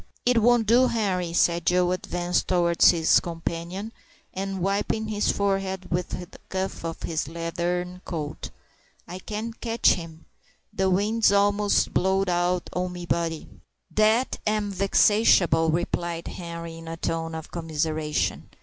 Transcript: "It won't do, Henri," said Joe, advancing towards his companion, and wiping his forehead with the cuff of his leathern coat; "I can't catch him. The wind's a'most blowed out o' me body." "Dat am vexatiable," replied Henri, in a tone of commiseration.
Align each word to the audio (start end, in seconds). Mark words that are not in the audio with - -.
"It 0.25 0.39
won't 0.41 0.65
do, 0.65 0.87
Henri," 0.87 1.31
said 1.31 1.63
Joe, 1.67 1.91
advancing 1.91 2.45
towards 2.47 2.89
his 2.89 3.19
companion, 3.19 3.93
and 4.33 4.59
wiping 4.59 5.09
his 5.09 5.31
forehead 5.31 5.91
with 5.91 6.09
the 6.09 6.39
cuff 6.49 6.83
of 6.83 7.03
his 7.03 7.27
leathern 7.27 8.01
coat; 8.03 8.49
"I 9.07 9.19
can't 9.19 9.61
catch 9.61 9.91
him. 9.91 10.25
The 10.73 10.89
wind's 10.89 11.31
a'most 11.31 11.93
blowed 11.93 12.29
out 12.29 12.67
o' 12.73 12.89
me 12.89 13.05
body." 13.05 13.47
"Dat 13.93 14.39
am 14.47 14.71
vexatiable," 14.71 15.69
replied 15.71 16.29
Henri, 16.29 16.79
in 16.79 16.87
a 16.87 16.97
tone 16.97 17.35
of 17.35 17.51
commiseration. 17.51 18.49